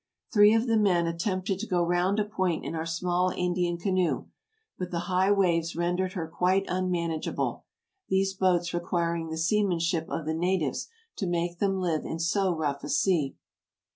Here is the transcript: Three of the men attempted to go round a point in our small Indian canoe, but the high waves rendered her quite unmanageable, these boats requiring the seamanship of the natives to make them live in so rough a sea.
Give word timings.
Three 0.33 0.55
of 0.55 0.65
the 0.65 0.77
men 0.79 1.05
attempted 1.05 1.59
to 1.59 1.67
go 1.67 1.85
round 1.85 2.19
a 2.19 2.25
point 2.25 2.65
in 2.65 2.73
our 2.73 2.87
small 2.87 3.29
Indian 3.29 3.77
canoe, 3.77 4.25
but 4.79 4.89
the 4.89 5.01
high 5.01 5.31
waves 5.31 5.75
rendered 5.75 6.13
her 6.13 6.27
quite 6.27 6.65
unmanageable, 6.67 7.65
these 8.09 8.33
boats 8.33 8.73
requiring 8.73 9.29
the 9.29 9.37
seamanship 9.37 10.07
of 10.09 10.25
the 10.25 10.33
natives 10.33 10.87
to 11.17 11.27
make 11.27 11.59
them 11.59 11.79
live 11.79 12.03
in 12.03 12.17
so 12.17 12.51
rough 12.51 12.83
a 12.83 12.89
sea. 12.89 13.35